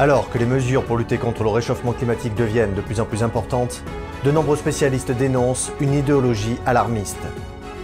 [0.00, 3.22] Alors que les mesures pour lutter contre le réchauffement climatique deviennent de plus en plus
[3.22, 3.82] importantes,
[4.24, 7.20] de nombreux spécialistes dénoncent une idéologie alarmiste.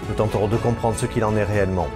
[0.09, 1.89] Nous tenterons de comprendre ce qu'il en est réellement.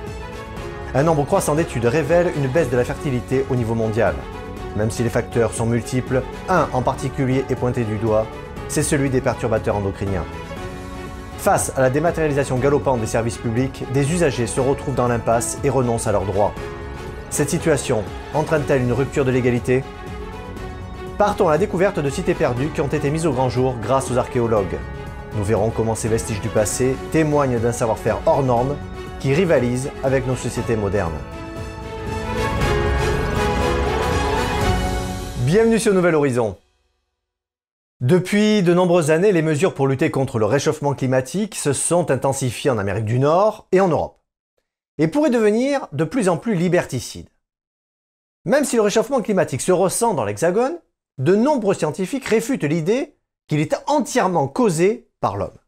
[0.95, 4.15] Un nombre croissant d'études révèle une baisse de la fertilité au niveau mondial.
[4.77, 8.27] Même si les facteurs sont multiples, un en particulier est pointé du doigt,
[8.69, 10.27] c'est celui des perturbateurs endocriniens.
[11.39, 15.71] Face à la dématérialisation galopante des services publics, des usagers se retrouvent dans l'impasse et
[15.71, 16.53] renoncent à leurs droits.
[17.31, 18.03] Cette situation
[18.35, 19.83] entraîne-t-elle une rupture de l'égalité?
[21.21, 24.11] Partons à la découverte de cités perdues qui ont été mises au grand jour grâce
[24.11, 24.79] aux archéologues.
[25.37, 28.75] Nous verrons comment ces vestiges du passé témoignent d'un savoir-faire hors norme
[29.19, 31.13] qui rivalise avec nos sociétés modernes.
[35.45, 36.57] Bienvenue sur Nouvel Horizon.
[38.01, 42.71] Depuis de nombreuses années, les mesures pour lutter contre le réchauffement climatique se sont intensifiées
[42.71, 44.23] en Amérique du Nord et en Europe,
[44.97, 47.29] et pourraient devenir de plus en plus liberticides.
[48.47, 50.79] Même si le réchauffement climatique se ressent dans l'Hexagone,
[51.21, 53.15] de nombreux scientifiques réfutent l'idée
[53.47, 55.59] qu'il est entièrement causé par l'homme.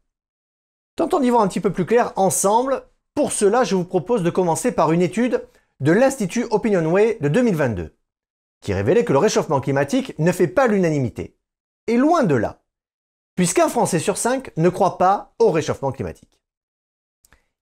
[0.95, 2.83] Tentons d'y voir un petit peu plus clair ensemble.
[3.13, 5.45] Pour cela, je vous propose de commencer par une étude
[5.79, 7.95] de l'Institut Opinionway de 2022,
[8.61, 11.37] qui révélait que le réchauffement climatique ne fait pas l'unanimité.
[11.85, 12.63] Et loin de là,
[13.35, 16.39] puisqu'un Français sur cinq ne croit pas au réchauffement climatique.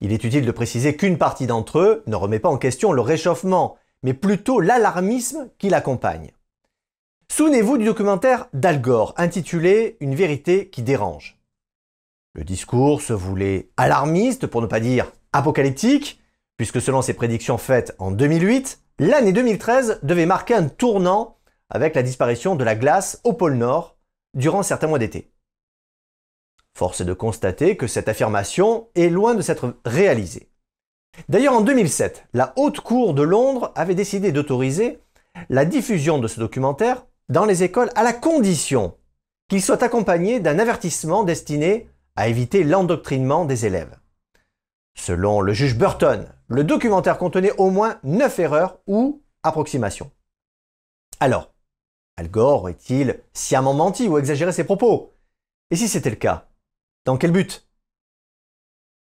[0.00, 3.02] Il est utile de préciser qu'une partie d'entre eux ne remet pas en question le
[3.02, 6.32] réchauffement, mais plutôt l'alarmisme qui l'accompagne.
[7.34, 11.40] Souvenez-vous du documentaire d'Al Gore intitulé Une vérité qui dérange.
[12.34, 16.20] Le discours se voulait alarmiste, pour ne pas dire apocalyptique,
[16.58, 21.38] puisque selon ses prédictions faites en 2008, l'année 2013 devait marquer un tournant
[21.70, 23.96] avec la disparition de la glace au pôle Nord
[24.34, 25.32] durant certains mois d'été.
[26.76, 30.50] Force est de constater que cette affirmation est loin de s'être réalisée.
[31.30, 34.98] D'ailleurs, en 2007, la Haute Cour de Londres avait décidé d'autoriser
[35.48, 38.96] la diffusion de ce documentaire dans les écoles à la condition
[39.48, 43.98] qu'il soit accompagné d'un avertissement destiné à éviter l'endoctrinement des élèves.
[44.94, 50.10] Selon le juge Burton, le documentaire contenait au moins 9 erreurs ou approximations.
[51.20, 51.54] Alors,
[52.18, 55.14] Al Gore aurait-il sciemment menti ou exagéré ses propos?
[55.70, 56.48] Et si c'était le cas,
[57.06, 57.66] dans quel but?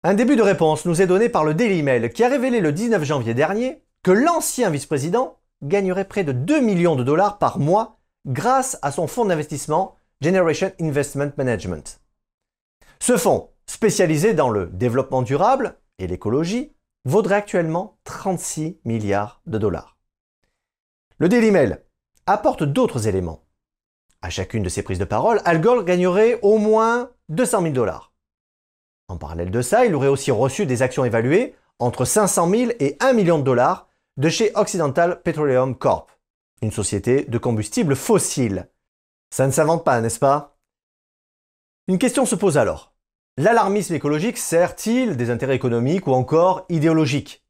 [0.03, 2.71] Un début de réponse nous est donné par le Daily Mail qui a révélé le
[2.71, 7.94] 19 janvier dernier que l'ancien vice-président gagnerait près de 2 millions de dollars par mois
[8.25, 12.01] grâce à son fonds d'investissement Generation Investment Management.
[12.99, 16.73] Ce fonds, spécialisé dans le développement durable et l'écologie,
[17.05, 19.97] vaudrait actuellement 36 milliards de dollars.
[21.17, 21.83] Le Daily Mail
[22.25, 23.43] apporte d'autres éléments.
[24.21, 28.11] À chacune de ses prises de parole, Al Gore gagnerait au moins 200 000 dollars.
[29.07, 32.97] En parallèle de ça, il aurait aussi reçu des actions évaluées entre 500 000 et
[32.99, 33.87] 1 million de dollars
[34.17, 36.07] de chez Occidental Petroleum Corp,
[36.65, 38.69] une société de combustibles fossiles.
[39.29, 40.57] Ça ne s'invente pas, n'est-ce pas?
[41.87, 42.95] Une question se pose alors.
[43.37, 47.45] L'alarmisme écologique sert-il des intérêts économiques ou encore idéologiques?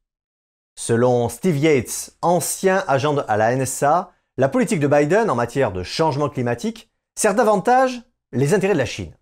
[0.78, 5.82] Selon Steve Yates, ancien agent à la NSA, la politique de Biden en matière de
[5.82, 8.02] changement climatique sert davantage
[8.32, 9.16] les intérêts de la Chine.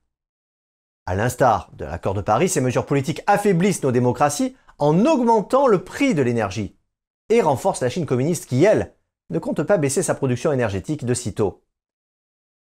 [1.06, 5.84] À l'instar de l'accord de Paris, ces mesures politiques affaiblissent nos démocraties en augmentant le
[5.84, 6.76] prix de l'énergie
[7.28, 8.94] et renforcent la Chine communiste qui, elle,
[9.31, 11.62] ne compte pas baisser sa production énergétique de sitôt.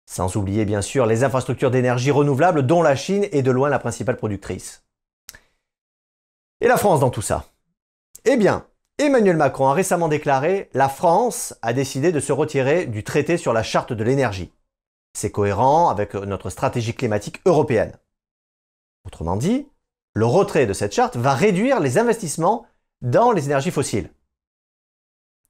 [0.08, 3.78] Sans oublier bien sûr les infrastructures d'énergie renouvelable dont la Chine est de loin la
[3.78, 4.84] principale productrice.
[6.60, 7.46] Et la France dans tout ça?
[8.24, 8.66] Eh bien,
[8.98, 13.52] Emmanuel Macron a récemment déclaré La France a décidé de se retirer du traité sur
[13.52, 14.52] la charte de l'énergie.
[15.12, 17.92] C'est cohérent avec notre stratégie climatique européenne.
[19.04, 19.68] Autrement dit,
[20.14, 22.66] le retrait de cette charte va réduire les investissements
[23.02, 24.10] dans les énergies fossiles.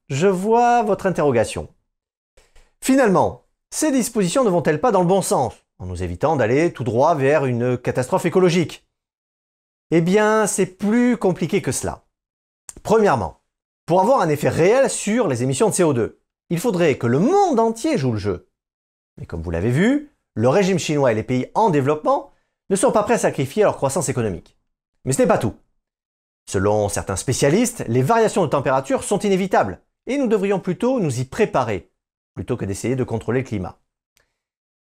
[0.09, 1.69] Je vois votre interrogation.
[2.81, 6.85] Finalement, ces dispositions ne vont-elles pas dans le bon sens, en nous évitant d'aller tout
[6.85, 8.87] droit vers une catastrophe écologique?
[9.91, 12.05] Eh bien, c'est plus compliqué que cela.
[12.85, 13.41] Premièrement,
[13.85, 16.17] pour avoir un effet réel sur les émissions de CO2,
[16.51, 18.49] il faudrait que le monde entier joue le jeu.
[19.19, 22.31] Mais comme vous l'avez vu, le régime chinois et les pays en développement
[22.71, 24.57] ne sont pas prêts à sacrifier leur croissance économique.
[25.05, 25.57] Mais ce n'est pas tout.
[26.49, 31.25] Selon certains spécialistes, les variations de température sont inévitables et nous devrions plutôt nous y
[31.25, 31.91] préparer,
[32.35, 33.79] plutôt que d'essayer de contrôler le climat.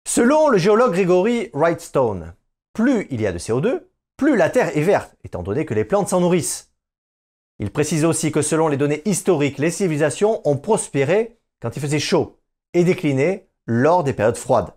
[0.08, 2.36] Selon le géologue Gregory Wrightstone,
[2.74, 3.84] plus il y a de CO2,
[4.18, 6.72] plus la Terre est verte, étant donné que les plantes s'en nourrissent.
[7.60, 12.00] Il précise aussi que selon les données historiques, les civilisations ont prospéré quand il faisait
[12.00, 12.40] chaud
[12.74, 14.74] et décliné lors des périodes froides.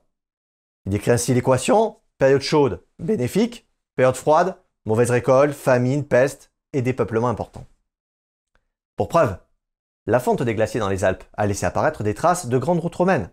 [0.86, 7.28] Il décrit ainsi l'équation période chaude, bénéfique, période froide, mauvaise récolte, famine, peste et dépeuplement
[7.28, 7.64] important.
[8.96, 9.38] Pour preuve,
[10.08, 12.94] la fonte des glaciers dans les Alpes a laissé apparaître des traces de grandes routes
[12.94, 13.30] romaines.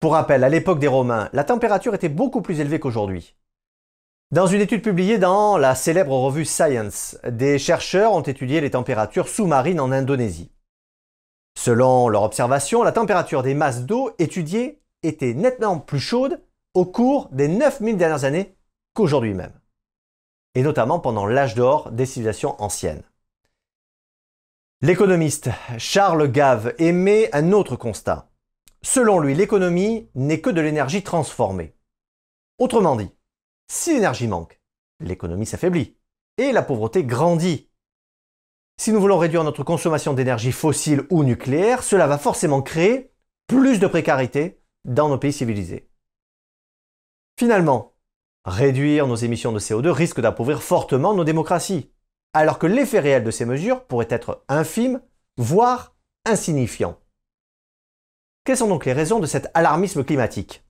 [0.00, 3.36] Pour rappel, à l'époque des Romains, la température était beaucoup plus élevée qu'aujourd'hui.
[4.30, 9.28] Dans une étude publiée dans la célèbre revue Science, des chercheurs ont étudié les températures
[9.28, 10.50] sous-marines en Indonésie.
[11.58, 16.40] Selon leur observation, la température des masses d'eau étudiées était nettement plus chaude
[16.72, 18.56] au cours des 9000 dernières années
[18.94, 19.52] qu'aujourd'hui même,
[20.54, 23.02] et notamment pendant l'âge d'or des civilisations anciennes.
[24.82, 28.30] L'économiste Charles Gave émet un autre constat.
[28.80, 31.76] Selon lui, l'économie n'est que de l'énergie transformée.
[32.56, 33.10] Autrement dit,
[33.68, 34.58] si l'énergie manque,
[34.98, 35.98] l'économie s'affaiblit
[36.38, 37.68] et la pauvreté grandit.
[38.78, 43.12] Si nous voulons réduire notre consommation d'énergie fossile ou nucléaire, cela va forcément créer
[43.48, 45.90] plus de précarité dans nos pays civilisés.
[47.38, 47.96] Finalement,
[48.46, 51.92] réduire nos émissions de CO2 risque d'appauvrir fortement nos démocraties
[52.32, 55.00] alors que l'effet réel de ces mesures pourrait être infime,
[55.36, 55.94] voire
[56.24, 56.98] insignifiant.
[58.44, 60.64] Quelles sont donc les raisons de cet alarmisme climatique?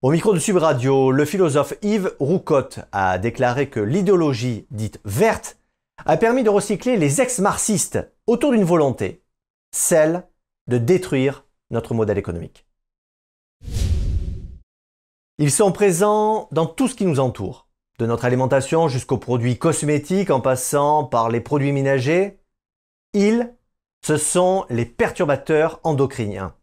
[0.00, 5.58] Au micro de Subradio, le philosophe Yves Roucotte a déclaré que l'idéologie dite verte
[6.06, 9.24] a permis de recycler les ex-marxistes autour d'une volonté,
[9.72, 10.28] celle
[10.68, 12.66] de détruire notre modèle économique.
[15.38, 17.67] Ils sont présents dans tout ce qui nous entoure
[17.98, 22.38] de notre alimentation jusqu'aux produits cosmétiques en passant par les produits ménagers,
[23.12, 23.52] ils,
[24.04, 26.54] ce sont les perturbateurs endocriniens.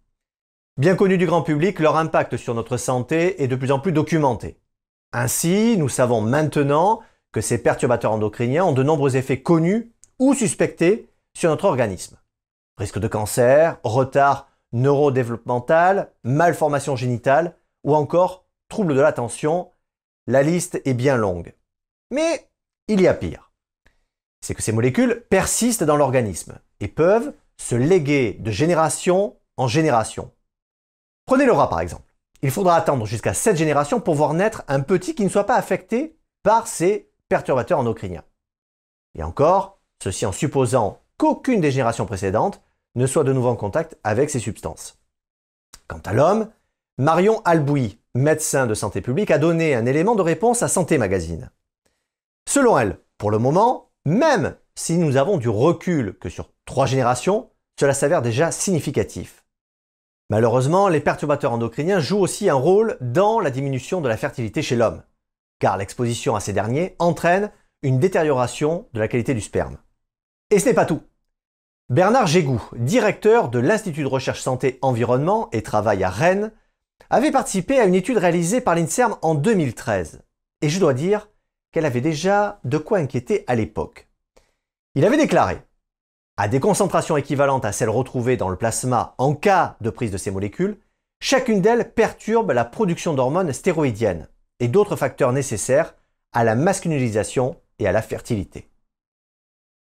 [0.77, 3.91] Bien connus du grand public, leur impact sur notre santé est de plus en plus
[3.91, 4.57] documenté.
[5.13, 7.01] Ainsi, nous savons maintenant
[7.31, 12.17] que ces perturbateurs endocriniens ont de nombreux effets connus ou suspectés sur notre organisme.
[12.77, 19.69] Risque de cancer, retard neurodéveloppemental, malformation génitale ou encore troubles de l'attention,
[20.27, 21.53] la liste est bien longue.
[22.11, 22.49] Mais
[22.87, 23.51] il y a pire.
[24.41, 30.31] C'est que ces molécules persistent dans l'organisme et peuvent se léguer de génération en génération.
[31.25, 32.13] Prenez le rat par exemple.
[32.41, 35.55] Il faudra attendre jusqu'à 7 générations pour voir naître un petit qui ne soit pas
[35.55, 38.23] affecté par ces perturbateurs endocriniens.
[39.17, 42.61] Et encore, ceci en supposant qu'aucune des générations précédentes
[42.95, 44.99] ne soit de nouveau en contact avec ces substances.
[45.87, 46.51] Quant à l'homme,
[46.97, 51.51] Marion Albouy, médecin de santé publique, a donné un élément de réponse à Santé Magazine.
[52.47, 57.49] Selon elle, pour le moment, même si nous avons du recul que sur trois générations,
[57.79, 59.43] cela s'avère déjà significatif.
[60.29, 64.75] Malheureusement, les perturbateurs endocriniens jouent aussi un rôle dans la diminution de la fertilité chez
[64.75, 65.03] l'homme,
[65.59, 67.51] car l'exposition à ces derniers entraîne
[67.83, 69.77] une détérioration de la qualité du sperme.
[70.49, 71.01] Et ce n'est pas tout.
[71.89, 76.51] Bernard Gégou, directeur de l'Institut de recherche santé environnement et travail à Rennes,
[77.09, 80.21] avait participé à une étude réalisée par l'INSERM en 2013.
[80.61, 81.29] Et je dois dire
[81.71, 84.07] qu'elle avait déjà de quoi inquiéter à l'époque.
[84.95, 85.61] Il avait déclaré
[86.37, 90.17] à des concentrations équivalentes à celles retrouvées dans le plasma en cas de prise de
[90.17, 90.79] ces molécules,
[91.21, 94.27] chacune d'elles perturbe la production d'hormones stéroïdiennes
[94.59, 95.95] et d'autres facteurs nécessaires
[96.33, 98.69] à la masculinisation et à la fertilité.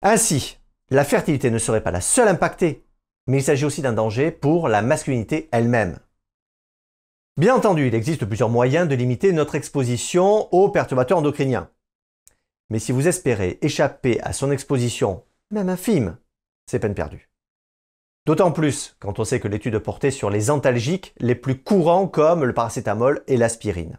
[0.02, 0.58] Ainsi,
[0.90, 2.84] la fertilité ne serait pas la seule impactée,
[3.28, 5.98] mais il s'agit aussi d'un danger pour la masculinité elle-même.
[7.38, 11.70] Bien entendu, il existe plusieurs moyens de limiter notre exposition aux perturbateurs endocriniens.
[12.68, 16.18] Mais si vous espérez échapper à son exposition, même infime,
[16.66, 17.30] c'est peine perdue.
[18.26, 22.44] D'autant plus quand on sait que l'étude portait sur les antalgiques les plus courants comme
[22.44, 23.98] le paracétamol et l'aspirine.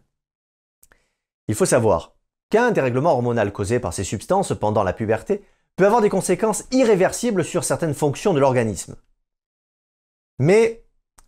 [1.48, 2.16] Il faut savoir
[2.52, 5.44] qu'un dérèglement hormonal causé par ces substances pendant la puberté
[5.76, 8.96] peut avoir des conséquences irréversibles sur certaines fonctions de l'organisme.
[10.38, 10.83] Mais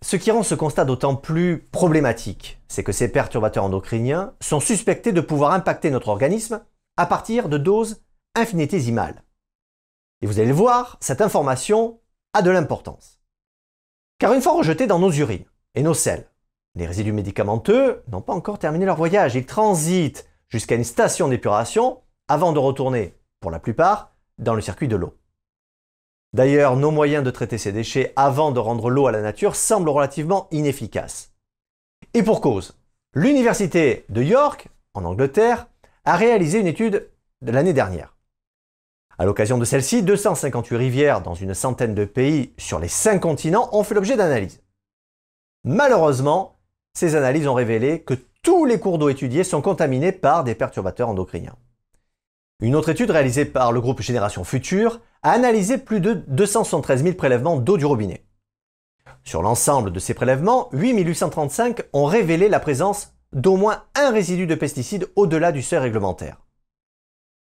[0.06, 5.12] ce qui rend ce constat d'autant plus problématique, c'est que ces perturbateurs endocriniens sont suspectés
[5.14, 6.64] de pouvoir impacter notre organisme
[6.96, 8.04] à partir de doses
[8.36, 9.24] infinitésimales.
[10.22, 12.02] Et vous allez le voir, cette information
[12.34, 13.20] a de l'importance.
[14.20, 16.30] Car une fois rejetés dans nos urines et nos selles,
[16.76, 19.34] les résidus médicamenteux n'ont pas encore terminé leur voyage.
[19.34, 24.88] Ils transitent jusqu'à une station d'épuration avant de retourner, pour la plupart, dans le circuit
[24.88, 25.18] de l'eau.
[26.36, 29.88] D'ailleurs, nos moyens de traiter ces déchets avant de rendre l'eau à la nature semblent
[29.88, 31.32] relativement inefficaces.
[32.14, 32.78] Et pour cause,
[33.14, 35.68] l'Université de York, en Angleterre,
[36.04, 37.10] a réalisé une étude
[37.42, 38.18] de l'année dernière.
[39.18, 43.70] À l'occasion de celle-ci, 258 rivières dans une centaine de pays sur les cinq continents
[43.72, 44.62] ont fait l'objet d'analyses.
[45.64, 46.60] Malheureusement,
[46.94, 51.08] ces analyses ont révélé que tous les cours d'eau étudiés sont contaminés par des perturbateurs
[51.08, 51.56] endocriniens.
[52.62, 57.16] Une autre étude réalisée par le groupe Génération Future a analysé plus de 273 000
[57.16, 58.28] prélèvements d'eau du robinet.
[59.24, 64.54] Sur l'ensemble de ces prélèvements, 8835 ont révélé la présence d'au moins un résidu de
[64.54, 66.46] pesticides au-delà du seuil réglementaire.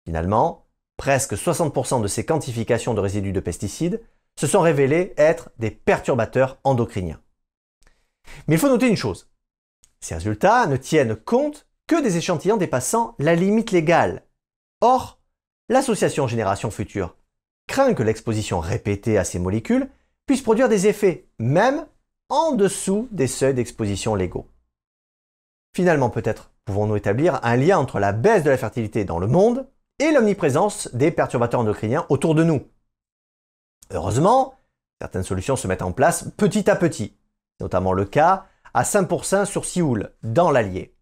[0.03, 0.65] Finalement,
[0.97, 4.01] presque 60% de ces quantifications de résidus de pesticides
[4.35, 7.21] se sont révélés être des perturbateurs endocriniens.
[8.47, 9.29] Mais il faut noter une chose.
[9.99, 14.25] Ces résultats ne tiennent compte que des échantillons dépassant la limite légale.
[14.81, 15.19] Or,
[15.69, 17.15] l'association Génération Future
[17.75, 19.89] que l'exposition répétée à ces molécules
[20.25, 21.85] puisse produire des effets, même
[22.29, 24.47] en dessous des seuils d'exposition légaux.
[25.75, 29.67] Finalement, peut-être pouvons-nous établir un lien entre la baisse de la fertilité dans le monde
[29.99, 32.65] et l'omniprésence des perturbateurs endocriniens autour de nous.
[33.91, 34.55] Heureusement,
[35.01, 37.17] certaines solutions se mettent en place petit à petit,
[37.59, 40.95] notamment le cas à 5% sur Sioule, dans l'Allier.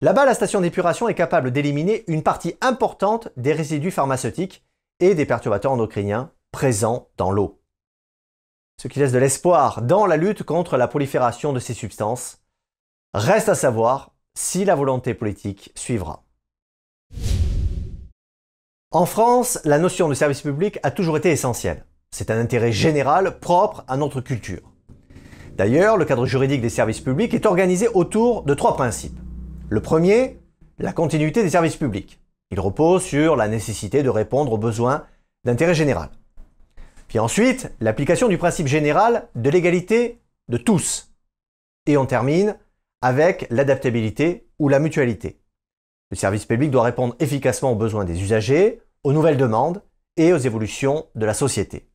[0.00, 4.64] Là-bas, la station d'épuration est capable d'éliminer une partie importante des résidus pharmaceutiques
[5.00, 7.60] et des perturbateurs endocriniens présents dans l'eau.
[8.80, 12.42] Ce qui laisse de l'espoir dans la lutte contre la prolifération de ces substances.
[13.12, 16.24] Reste à savoir si la volonté politique suivra.
[18.92, 21.84] En France, la notion de service public a toujours été essentielle.
[22.10, 24.72] C'est un intérêt général propre à notre culture.
[25.56, 29.18] D'ailleurs, le cadre juridique des services publics est organisé autour de trois principes.
[29.68, 30.40] Le premier,
[30.78, 32.19] la continuité des services publics.
[32.50, 35.06] Il repose sur la nécessité de répondre aux besoins
[35.44, 36.10] d'intérêt général.
[37.08, 41.12] Puis ensuite, l'application du principe général de l'égalité de tous.
[41.86, 42.56] Et on termine
[43.02, 45.40] avec l'adaptabilité ou la mutualité.
[46.10, 49.82] Le service public doit répondre efficacement aux besoins des usagers, aux nouvelles demandes
[50.16, 51.88] et aux évolutions de la société.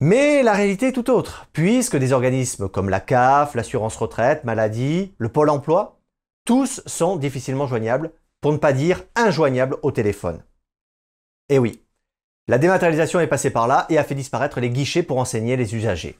[0.00, 5.12] Mais la réalité est tout autre, puisque des organismes comme la CAF, l'assurance retraite, maladie,
[5.18, 6.00] le pôle emploi,
[6.46, 10.42] tous sont difficilement joignables, pour ne pas dire injoignables au téléphone.
[11.48, 11.82] Et oui,
[12.48, 15.74] la dématérialisation est passée par là et a fait disparaître les guichets pour enseigner les
[15.74, 16.18] usagers.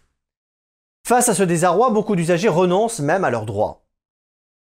[1.06, 3.86] Face à ce désarroi, beaucoup d'usagers renoncent même à leurs droits.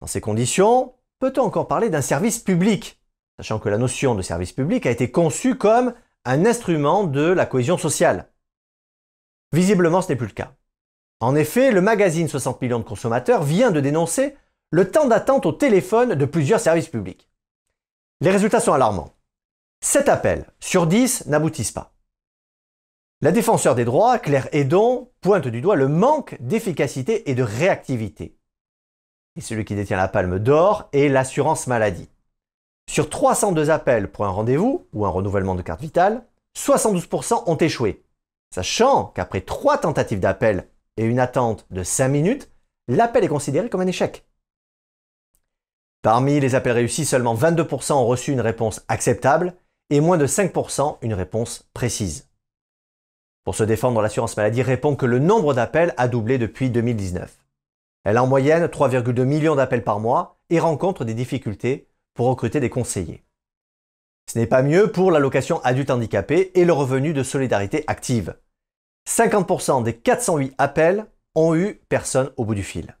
[0.00, 3.00] Dans ces conditions, peut-on encore parler d'un service public,
[3.38, 7.46] sachant que la notion de service public a été conçue comme un instrument de la
[7.46, 8.30] cohésion sociale?
[9.52, 10.54] Visiblement, ce n'est plus le cas.
[11.20, 14.36] En effet, le magazine 60 millions de consommateurs vient de dénoncer
[14.70, 17.27] le temps d'attente au téléphone de plusieurs services publics.
[18.20, 19.14] Les résultats sont alarmants.
[19.80, 21.92] 7 appels sur 10 n'aboutissent pas.
[23.20, 28.36] La défenseur des droits, Claire Edon, pointe du doigt le manque d'efficacité et de réactivité.
[29.36, 32.08] Et celui qui détient la palme d'or est l'assurance maladie.
[32.90, 36.24] Sur 302 appels pour un rendez-vous ou un renouvellement de carte vitale,
[36.56, 38.02] 72% ont échoué
[38.50, 42.50] sachant qu'après trois tentatives d'appel et une attente de 5 minutes,
[42.88, 44.26] l'appel est considéré comme un échec.
[46.02, 49.54] Parmi les appels réussis, seulement 22% ont reçu une réponse acceptable
[49.90, 52.28] et moins de 5% une réponse précise.
[53.44, 57.34] Pour se défendre, l'assurance maladie répond que le nombre d'appels a doublé depuis 2019.
[58.04, 62.60] Elle a en moyenne 3,2 millions d'appels par mois et rencontre des difficultés pour recruter
[62.60, 63.24] des conseillers.
[64.30, 68.36] Ce n'est pas mieux pour l'allocation adulte handicapé et le revenu de solidarité active.
[69.08, 72.96] 50% des 408 appels ont eu personne au bout du fil.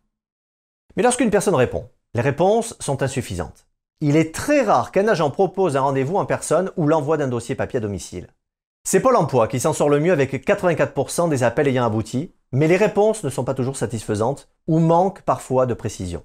[0.96, 3.66] Mais lorsqu'une personne répond, les réponses sont insuffisantes.
[4.00, 7.54] Il est très rare qu'un agent propose un rendez-vous en personne ou l'envoi d'un dossier
[7.54, 8.28] papier à domicile.
[8.84, 12.68] C'est Pôle emploi qui s'en sort le mieux avec 84% des appels ayant abouti, mais
[12.68, 16.24] les réponses ne sont pas toujours satisfaisantes ou manquent parfois de précision.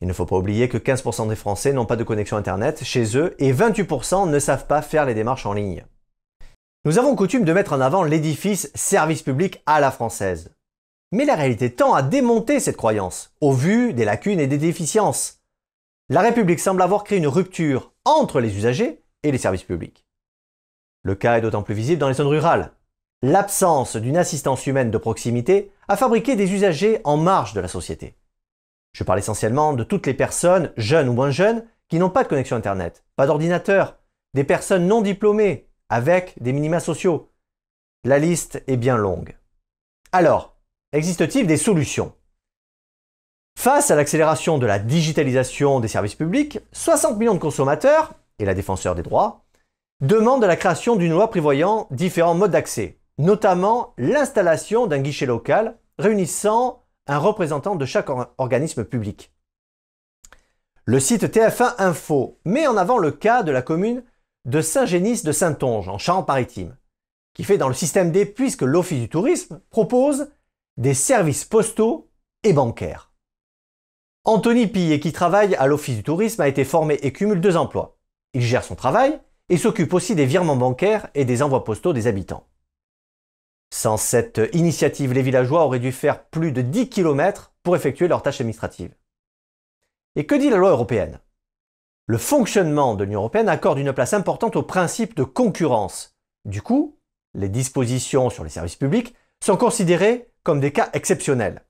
[0.00, 3.16] Il ne faut pas oublier que 15% des Français n'ont pas de connexion Internet chez
[3.16, 5.84] eux et 28% ne savent pas faire les démarches en ligne.
[6.84, 10.55] Nous avons coutume de mettre en avant l'édifice service public à la française.
[11.12, 15.40] Mais la réalité tend à démonter cette croyance, au vu des lacunes et des déficiences.
[16.08, 20.06] La République semble avoir créé une rupture entre les usagers et les services publics.
[21.02, 22.72] Le cas est d'autant plus visible dans les zones rurales.
[23.22, 28.16] L'absence d'une assistance humaine de proximité a fabriqué des usagers en marge de la société.
[28.92, 32.28] Je parle essentiellement de toutes les personnes, jeunes ou moins jeunes, qui n'ont pas de
[32.28, 33.98] connexion Internet, pas d'ordinateur,
[34.34, 37.30] des personnes non diplômées, avec des minima sociaux.
[38.04, 39.36] La liste est bien longue.
[40.12, 40.55] Alors,
[40.96, 42.12] existe-t-il des solutions?
[43.58, 48.54] Face à l'accélération de la digitalisation des services publics, 60 millions de consommateurs, et la
[48.54, 49.44] défenseur des droits,
[50.00, 56.82] demandent la création d'une loi prévoyant différents modes d'accès, notamment l'installation d'un guichet local réunissant
[57.06, 59.32] un représentant de chaque organisme public.
[60.84, 64.04] Le site TF1 Info met en avant le cas de la commune
[64.44, 66.76] de Saint-Génis de Saint-Onge, en Charente-Maritime,
[67.34, 70.28] qui fait dans le système D puisque l'Office du tourisme propose
[70.76, 72.10] des services postaux
[72.42, 73.12] et bancaires.
[74.24, 77.98] Anthony Pillet, qui travaille à l'Office du tourisme, a été formé et cumule deux emplois.
[78.34, 82.06] Il gère son travail et s'occupe aussi des virements bancaires et des envois postaux des
[82.06, 82.48] habitants.
[83.72, 88.22] Sans cette initiative, les villageois auraient dû faire plus de 10 km pour effectuer leurs
[88.22, 88.94] tâches administratives.
[90.16, 91.20] Et que dit la loi européenne?
[92.06, 96.16] Le fonctionnement de l'Union européenne accorde une place importante au principe de concurrence.
[96.44, 96.98] Du coup,
[97.34, 101.64] les dispositions sur les services publics sont considérées comme des cas exceptionnels.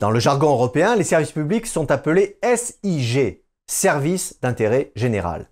[0.00, 5.50] Dans le jargon européen, les services publics sont appelés SIG, Services d'intérêt général,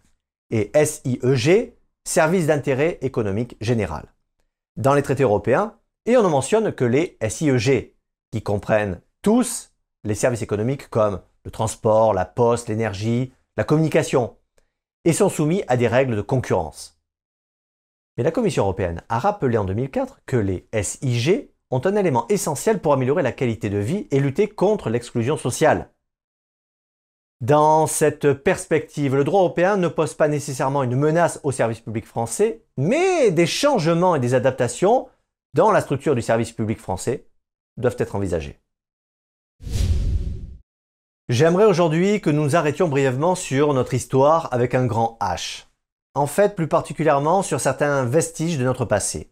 [0.49, 4.07] et SIEG, Services d'intérêt économique général.
[4.77, 5.77] Dans les traités européens,
[6.07, 7.93] et on ne mentionne que les SIEG,
[8.33, 9.71] qui comprennent tous
[10.05, 14.35] les services économiques comme le transport, la poste, l'énergie, la communication,
[15.05, 17.00] et sont soumis à des règles de concurrence.
[18.21, 22.79] Mais la Commission européenne a rappelé en 2004 que les SIG ont un élément essentiel
[22.79, 25.89] pour améliorer la qualité de vie et lutter contre l'exclusion sociale.
[27.41, 32.05] Dans cette perspective, le droit européen ne pose pas nécessairement une menace au service public
[32.05, 35.09] français, mais des changements et des adaptations
[35.55, 37.27] dans la structure du service public français
[37.79, 38.61] doivent être envisagés.
[41.31, 45.70] J'aimerais aujourd'hui que nous nous arrêtions brièvement sur notre histoire avec un grand H.
[46.15, 49.31] En fait, plus particulièrement sur certains vestiges de notre passé.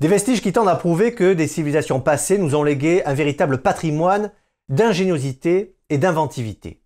[0.00, 3.60] Des vestiges qui tendent à prouver que des civilisations passées nous ont légué un véritable
[3.60, 4.32] patrimoine
[4.68, 6.80] d'ingéniosité et d'inventivité.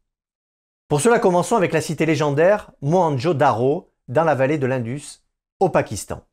[0.88, 5.22] Pour cela, commençons avec la cité légendaire Mohenjo-Daro dans la vallée de l'Indus,
[5.60, 6.26] au Pakistan.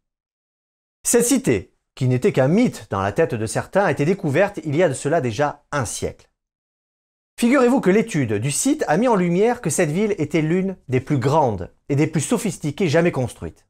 [1.04, 4.76] Cette cité, qui n'était qu'un mythe dans la tête de certains, a été découverte il
[4.76, 6.31] y a de cela déjà un siècle.
[7.42, 11.00] Figurez-vous que l'étude du site a mis en lumière que cette ville était l'une des
[11.00, 13.66] plus grandes et des plus sophistiquées jamais construites.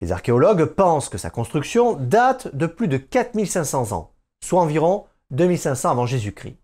[0.00, 4.12] Les archéologues pensent que sa construction date de plus de 4500 ans,
[4.44, 6.56] soit environ 2500 avant Jésus-Christ.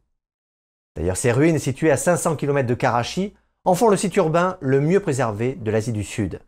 [0.95, 4.81] D'ailleurs, ces ruines situées à 500 km de Karachi en font le site urbain le
[4.81, 6.39] mieux préservé de l'Asie du Sud.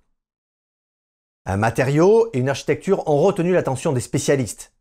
[1.45, 4.73] Un matériau et une architecture ont retenu l'attention des spécialistes.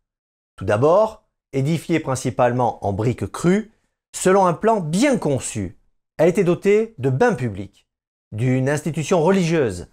[0.54, 3.72] Tout d'abord, édifiée principalement en briques crues,
[4.16, 5.78] selon un plan bien conçu.
[6.16, 7.86] Elle était dotée de bains publics,
[8.32, 9.88] d'une institution religieuse,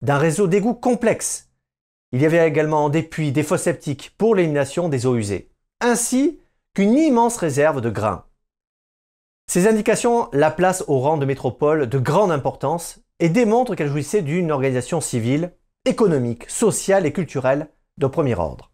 [0.00, 1.50] d'un réseau d'égouts complexe.
[2.12, 6.40] Il y avait également des puits, des fosses septiques pour l'élimination des eaux usées, ainsi
[6.74, 8.24] qu'une immense réserve de grains.
[9.46, 14.22] Ces indications la placent au rang de métropole de grande importance et démontrent qu'elle jouissait
[14.22, 15.52] d'une organisation civile,
[15.84, 18.72] économique, sociale et culturelle de premier ordre.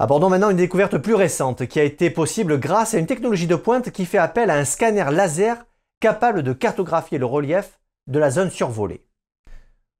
[0.00, 3.56] Abordons maintenant une découverte plus récente qui a été possible grâce à une technologie de
[3.56, 5.66] pointe qui fait appel à un scanner laser
[5.98, 9.04] capable de cartographier le relief de la zone survolée.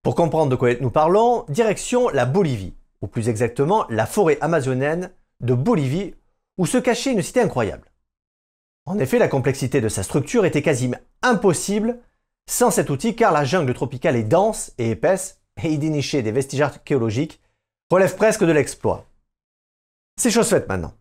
[0.05, 5.11] Pour comprendre de quoi nous parlons, direction la Bolivie, ou plus exactement la forêt amazonienne
[5.41, 6.15] de Bolivie,
[6.59, 7.91] où se cachait une cité incroyable.
[8.87, 11.99] En effet, la complexité de sa structure était quasiment impossible
[12.49, 16.33] sans cet outil car la jungle tropicale est dense et épaisse et y dénicher des
[16.33, 17.41] vestiges archéologiques
[17.91, 19.08] relève presque de l'exploit.
[20.19, 20.95] C'est chose faite maintenant.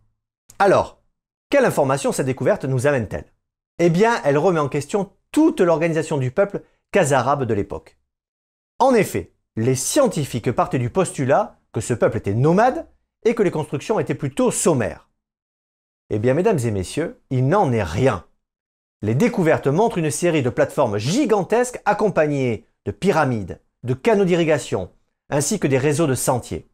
[0.60, 1.02] Alors,
[1.50, 3.32] quelle information cette découverte nous amène-t-elle?
[3.80, 7.98] Eh bien, elle remet en question toute l'organisation du peuple khazarabe de l'époque.
[8.78, 12.86] En effet, les scientifiques partaient du postulat que ce peuple était nomade
[13.24, 15.10] et que les constructions étaient plutôt sommaires.
[16.10, 18.24] Eh bien, mesdames et messieurs, il n'en est rien.
[19.02, 24.92] Les découvertes montrent une série de plateformes gigantesques accompagnées de pyramides, de canaux d'irrigation,
[25.28, 26.68] ainsi que des réseaux de sentiers.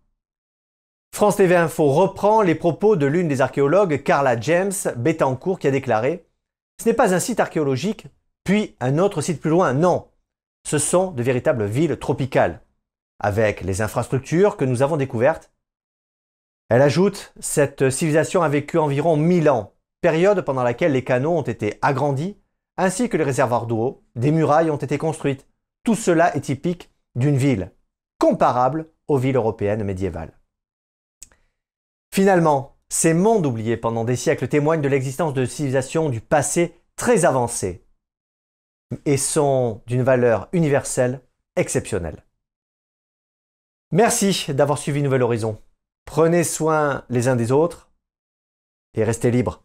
[1.14, 5.70] France TV Info reprend les propos de l'une des archéologues, Carla James Bettencourt, qui a
[5.70, 6.26] déclaré
[6.82, 8.08] Ce n'est pas un site archéologique,
[8.42, 10.08] puis un autre site plus loin, non.
[10.66, 12.62] Ce sont de véritables villes tropicales,
[13.20, 15.52] avec les infrastructures que nous avons découvertes.
[16.68, 21.42] Elle ajoute Cette civilisation a vécu environ 1000 ans, période pendant laquelle les canaux ont
[21.42, 22.36] été agrandis,
[22.76, 25.46] ainsi que les réservoirs d'eau, des murailles ont été construites.
[25.84, 27.70] Tout cela est typique d'une ville,
[28.18, 30.36] comparable aux villes européennes médiévales.
[32.14, 37.24] Finalement, ces mondes oubliés pendant des siècles témoignent de l'existence de civilisations du passé très
[37.24, 37.84] avancées
[39.04, 41.22] et sont d'une valeur universelle
[41.56, 42.24] exceptionnelle.
[43.90, 45.60] Merci d'avoir suivi Nouvel Horizon.
[46.04, 47.90] Prenez soin les uns des autres
[48.96, 49.63] et restez libres.